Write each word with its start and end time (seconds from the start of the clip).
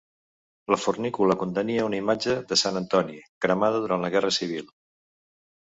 La 0.73 0.77
fornícula 0.83 1.35
contenia 1.41 1.83
una 1.91 1.99
imatge 2.05 2.39
de 2.53 2.59
Sant 2.63 2.81
Antoni, 2.83 3.21
cremada 3.47 3.85
durant 3.87 4.07
la 4.09 4.13
guerra 4.19 4.35
civil. 4.43 4.77